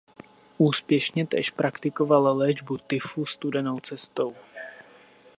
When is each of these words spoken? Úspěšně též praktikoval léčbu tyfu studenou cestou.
Úspěšně 0.57 1.27
též 1.27 1.49
praktikoval 1.49 2.37
léčbu 2.37 2.77
tyfu 2.77 3.25
studenou 3.25 3.79
cestou. 3.79 4.35